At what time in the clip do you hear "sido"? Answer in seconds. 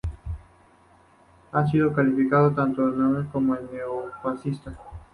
1.67-1.93